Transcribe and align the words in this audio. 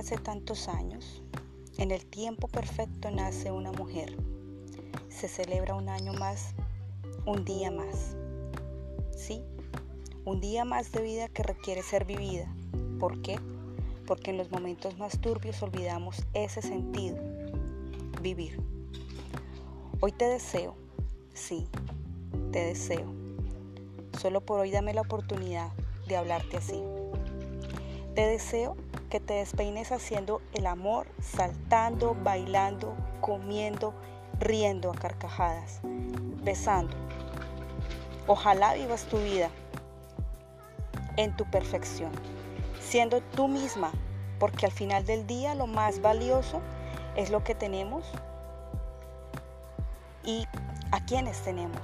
hace 0.00 0.16
tantos 0.16 0.68
años, 0.68 1.22
en 1.76 1.90
el 1.90 2.06
tiempo 2.06 2.48
perfecto 2.48 3.10
nace 3.10 3.52
una 3.52 3.70
mujer. 3.70 4.16
Se 5.10 5.28
celebra 5.28 5.74
un 5.74 5.90
año 5.90 6.14
más, 6.14 6.54
un 7.26 7.44
día 7.44 7.70
más. 7.70 8.16
Sí, 9.14 9.42
un 10.24 10.40
día 10.40 10.64
más 10.64 10.90
de 10.92 11.02
vida 11.02 11.28
que 11.28 11.42
requiere 11.42 11.82
ser 11.82 12.06
vivida. 12.06 12.50
¿Por 12.98 13.20
qué? 13.20 13.38
Porque 14.06 14.30
en 14.30 14.38
los 14.38 14.50
momentos 14.50 14.96
más 14.96 15.20
turbios 15.20 15.62
olvidamos 15.62 16.22
ese 16.32 16.62
sentido, 16.62 17.18
vivir. 18.22 18.58
Hoy 20.00 20.12
te 20.12 20.24
deseo, 20.24 20.76
sí, 21.34 21.68
te 22.52 22.64
deseo. 22.64 23.12
Solo 24.18 24.40
por 24.40 24.60
hoy 24.60 24.70
dame 24.70 24.94
la 24.94 25.02
oportunidad 25.02 25.70
de 26.08 26.16
hablarte 26.16 26.56
así. 26.56 26.82
Te 28.14 28.22
deseo 28.22 28.76
que 29.10 29.20
te 29.20 29.34
despeines 29.34 29.92
haciendo 29.92 30.40
el 30.54 30.66
amor, 30.66 31.08
saltando, 31.20 32.16
bailando, 32.22 32.94
comiendo, 33.20 33.92
riendo 34.38 34.90
a 34.90 34.94
carcajadas, 34.94 35.80
besando. 36.42 36.96
Ojalá 38.26 38.74
vivas 38.74 39.04
tu 39.04 39.18
vida 39.18 39.50
en 41.16 41.36
tu 41.36 41.44
perfección, 41.50 42.12
siendo 42.80 43.20
tú 43.20 43.48
misma, 43.48 43.90
porque 44.38 44.66
al 44.66 44.72
final 44.72 45.04
del 45.04 45.26
día 45.26 45.54
lo 45.54 45.66
más 45.66 46.00
valioso 46.00 46.60
es 47.16 47.30
lo 47.30 47.42
que 47.42 47.56
tenemos 47.56 48.06
y 50.24 50.46
a 50.92 51.04
quienes 51.04 51.42
tenemos. 51.42 51.82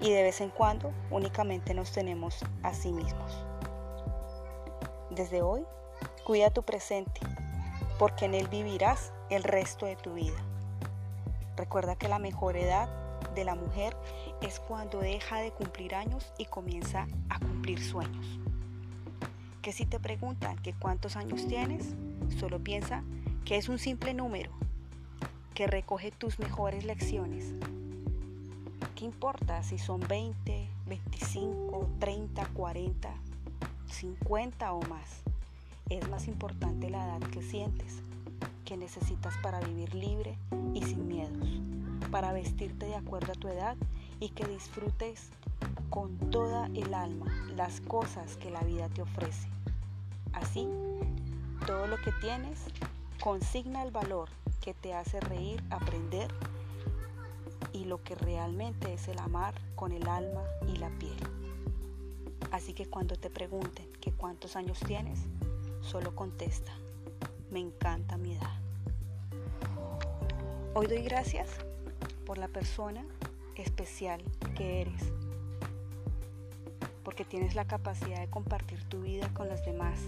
Y 0.00 0.10
de 0.10 0.22
vez 0.22 0.40
en 0.40 0.50
cuando 0.50 0.92
únicamente 1.10 1.74
nos 1.74 1.92
tenemos 1.92 2.44
a 2.62 2.74
sí 2.74 2.92
mismos. 2.92 3.44
Desde 5.10 5.42
hoy, 5.42 5.64
cuida 6.28 6.50
tu 6.50 6.62
presente, 6.62 7.22
porque 7.98 8.26
en 8.26 8.34
él 8.34 8.48
vivirás 8.48 9.14
el 9.30 9.42
resto 9.44 9.86
de 9.86 9.96
tu 9.96 10.12
vida. 10.12 10.36
Recuerda 11.56 11.96
que 11.96 12.06
la 12.06 12.18
mejor 12.18 12.58
edad 12.58 12.86
de 13.34 13.46
la 13.46 13.54
mujer 13.54 13.96
es 14.42 14.60
cuando 14.60 14.98
deja 15.00 15.38
de 15.40 15.52
cumplir 15.52 15.94
años 15.94 16.30
y 16.36 16.44
comienza 16.44 17.06
a 17.30 17.38
cumplir 17.38 17.82
sueños. 17.82 18.26
Que 19.62 19.72
si 19.72 19.86
te 19.86 19.98
preguntan 19.98 20.58
que 20.58 20.74
cuántos 20.74 21.16
años 21.16 21.46
tienes, 21.46 21.94
solo 22.38 22.62
piensa 22.62 23.02
que 23.46 23.56
es 23.56 23.70
un 23.70 23.78
simple 23.78 24.12
número 24.12 24.50
que 25.54 25.66
recoge 25.66 26.10
tus 26.10 26.38
mejores 26.38 26.84
lecciones. 26.84 27.54
¿Qué 28.96 29.06
importa 29.06 29.62
si 29.62 29.78
son 29.78 30.00
20, 30.00 30.68
25, 30.88 31.88
30, 31.98 32.46
40? 32.48 33.14
50 33.86 34.72
o 34.74 34.82
más. 34.82 35.22
Es 35.90 36.08
más 36.10 36.28
importante 36.28 36.90
la 36.90 37.04
edad 37.04 37.28
que 37.30 37.42
sientes, 37.42 38.00
que 38.66 38.76
necesitas 38.76 39.34
para 39.38 39.58
vivir 39.60 39.94
libre 39.94 40.36
y 40.74 40.82
sin 40.82 41.08
miedos, 41.08 41.48
para 42.10 42.32
vestirte 42.32 42.86
de 42.86 42.94
acuerdo 42.94 43.32
a 43.32 43.36
tu 43.36 43.48
edad 43.48 43.76
y 44.20 44.28
que 44.28 44.46
disfrutes 44.46 45.30
con 45.88 46.16
toda 46.30 46.66
el 46.74 46.92
alma 46.92 47.26
las 47.56 47.80
cosas 47.80 48.36
que 48.36 48.50
la 48.50 48.60
vida 48.60 48.88
te 48.90 49.00
ofrece. 49.00 49.48
Así, 50.34 50.68
todo 51.66 51.86
lo 51.86 51.96
que 51.96 52.12
tienes 52.20 52.58
consigna 53.22 53.82
el 53.82 53.90
valor 53.90 54.28
que 54.60 54.74
te 54.74 54.92
hace 54.92 55.20
reír, 55.20 55.62
aprender 55.70 56.30
y 57.72 57.86
lo 57.86 58.02
que 58.02 58.14
realmente 58.14 58.92
es 58.92 59.08
el 59.08 59.18
amar 59.18 59.54
con 59.74 59.92
el 59.92 60.06
alma 60.06 60.42
y 60.66 60.76
la 60.76 60.90
piel. 60.90 61.16
Así 62.50 62.74
que 62.74 62.86
cuando 62.86 63.16
te 63.16 63.30
pregunten 63.30 63.90
que 64.00 64.12
cuántos 64.12 64.56
años 64.56 64.78
tienes, 64.80 65.20
solo 65.88 66.14
contesta, 66.14 66.70
me 67.50 67.60
encanta 67.60 68.18
mi 68.18 68.34
edad. 68.34 68.60
Hoy 70.74 70.86
doy 70.86 71.02
gracias 71.02 71.48
por 72.26 72.36
la 72.36 72.48
persona 72.48 73.06
especial 73.54 74.22
que 74.54 74.82
eres, 74.82 75.02
porque 77.04 77.24
tienes 77.24 77.54
la 77.54 77.66
capacidad 77.66 78.20
de 78.20 78.28
compartir 78.28 78.84
tu 78.84 79.00
vida 79.00 79.32
con 79.32 79.48
los 79.48 79.64
demás, 79.64 79.98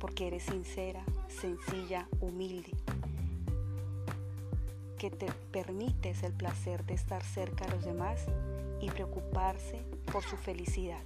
porque 0.00 0.26
eres 0.26 0.42
sincera, 0.42 1.04
sencilla, 1.28 2.08
humilde, 2.20 2.72
que 4.98 5.08
te 5.08 5.30
permites 5.52 6.24
el 6.24 6.32
placer 6.32 6.84
de 6.84 6.94
estar 6.94 7.22
cerca 7.22 7.64
de 7.66 7.76
los 7.76 7.84
demás 7.84 8.26
y 8.80 8.90
preocuparse 8.90 9.82
por 10.10 10.24
su 10.24 10.36
felicidad. 10.36 11.00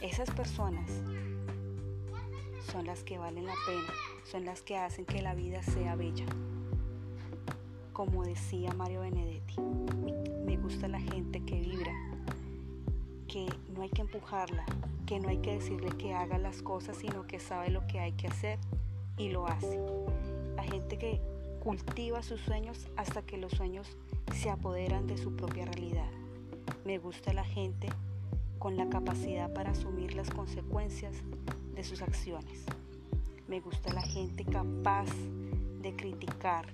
Esas 0.00 0.30
personas 0.30 0.88
son 2.74 2.86
las 2.86 3.04
que 3.04 3.18
valen 3.18 3.46
la 3.46 3.54
pena, 3.64 3.94
son 4.24 4.44
las 4.44 4.60
que 4.60 4.76
hacen 4.76 5.04
que 5.04 5.22
la 5.22 5.36
vida 5.36 5.62
sea 5.62 5.94
bella. 5.94 6.26
Como 7.92 8.24
decía 8.24 8.72
Mario 8.72 9.02
Benedetti, 9.02 9.60
me 10.44 10.56
gusta 10.56 10.88
la 10.88 10.98
gente 10.98 11.40
que 11.44 11.60
vibra, 11.60 11.92
que 13.28 13.46
no 13.72 13.82
hay 13.82 13.90
que 13.90 14.00
empujarla, 14.00 14.64
que 15.06 15.20
no 15.20 15.28
hay 15.28 15.38
que 15.38 15.54
decirle 15.54 15.90
que 15.96 16.14
haga 16.14 16.36
las 16.38 16.62
cosas, 16.62 16.96
sino 16.96 17.28
que 17.28 17.38
sabe 17.38 17.70
lo 17.70 17.86
que 17.86 18.00
hay 18.00 18.10
que 18.10 18.26
hacer 18.26 18.58
y 19.18 19.28
lo 19.28 19.46
hace. 19.46 19.78
La 20.56 20.64
gente 20.64 20.98
que 20.98 21.20
cultiva 21.62 22.24
sus 22.24 22.40
sueños 22.40 22.88
hasta 22.96 23.22
que 23.22 23.38
los 23.38 23.52
sueños 23.52 23.86
se 24.34 24.50
apoderan 24.50 25.06
de 25.06 25.16
su 25.16 25.36
propia 25.36 25.64
realidad. 25.64 26.10
Me 26.84 26.98
gusta 26.98 27.32
la 27.34 27.44
gente 27.44 27.86
con 28.58 28.76
la 28.76 28.88
capacidad 28.88 29.54
para 29.54 29.70
asumir 29.70 30.16
las 30.16 30.28
consecuencias 30.28 31.14
de 31.74 31.84
sus 31.84 32.02
acciones. 32.02 32.64
Me 33.48 33.60
gusta 33.60 33.92
la 33.92 34.02
gente 34.02 34.44
capaz 34.44 35.06
de 35.80 35.94
criticar 35.96 36.66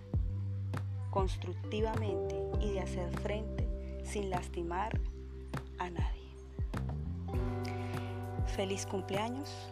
constructivamente 1.10 2.40
y 2.60 2.72
de 2.72 2.80
hacer 2.80 3.10
frente 3.20 3.68
sin 4.04 4.30
lastimar 4.30 4.98
a 5.78 5.90
nadie. 5.90 6.30
Feliz 8.54 8.86
cumpleaños 8.86 9.70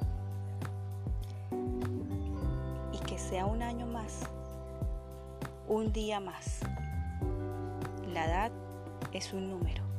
y 2.93 2.99
que 3.07 3.19
sea 3.19 3.47
un 3.47 3.63
año 3.63 3.87
más, 3.87 4.23
un 5.69 5.93
día 5.93 6.21
más. 6.21 6.61
La 8.13 8.27
edad 8.27 8.53
es 9.13 9.33
un 9.33 9.51
número. 9.51 9.98